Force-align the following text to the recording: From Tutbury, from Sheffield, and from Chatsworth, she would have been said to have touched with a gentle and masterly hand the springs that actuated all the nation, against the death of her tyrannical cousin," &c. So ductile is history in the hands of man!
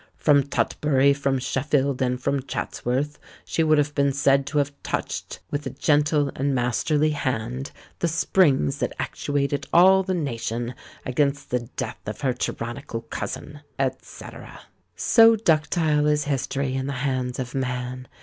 From 0.17 0.41
Tutbury, 0.47 1.13
from 1.13 1.37
Sheffield, 1.37 2.01
and 2.01 2.19
from 2.19 2.41
Chatsworth, 2.41 3.19
she 3.45 3.61
would 3.61 3.77
have 3.77 3.93
been 3.93 4.11
said 4.11 4.47
to 4.47 4.57
have 4.57 4.73
touched 4.81 5.41
with 5.51 5.67
a 5.67 5.69
gentle 5.69 6.31
and 6.35 6.55
masterly 6.55 7.11
hand 7.11 7.69
the 7.99 8.07
springs 8.07 8.79
that 8.79 8.93
actuated 8.99 9.67
all 9.71 10.01
the 10.01 10.15
nation, 10.15 10.73
against 11.05 11.51
the 11.51 11.69
death 11.77 11.99
of 12.07 12.21
her 12.21 12.33
tyrannical 12.33 13.01
cousin," 13.01 13.59
&c. 13.79 14.25
So 14.95 15.35
ductile 15.35 16.07
is 16.07 16.23
history 16.23 16.73
in 16.73 16.87
the 16.87 16.93
hands 17.05 17.37
of 17.37 17.53
man! 17.53 18.07